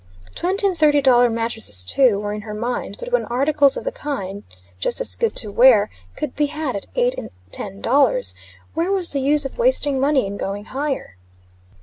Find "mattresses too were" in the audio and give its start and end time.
1.29-2.33